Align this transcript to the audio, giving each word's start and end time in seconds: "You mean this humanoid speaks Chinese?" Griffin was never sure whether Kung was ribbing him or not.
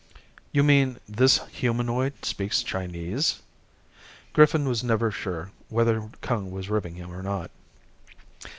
"You 0.51 0.63
mean 0.63 0.97
this 1.07 1.39
humanoid 1.51 2.25
speaks 2.25 2.63
Chinese?" 2.63 3.43
Griffin 4.33 4.67
was 4.67 4.83
never 4.83 5.11
sure 5.11 5.51
whether 5.69 6.09
Kung 6.21 6.49
was 6.49 6.71
ribbing 6.71 6.95
him 6.95 7.13
or 7.13 7.21
not. 7.21 7.51